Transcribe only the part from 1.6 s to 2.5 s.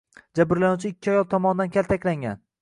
kaltaklangan